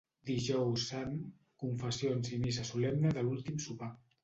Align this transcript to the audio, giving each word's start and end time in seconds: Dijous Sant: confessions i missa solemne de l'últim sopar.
Dijous 0.27 0.85
Sant: 0.91 1.13
confessions 1.65 2.33
i 2.33 2.41
missa 2.47 2.67
solemne 2.73 3.15
de 3.21 3.27
l'últim 3.31 3.65
sopar. 3.71 3.95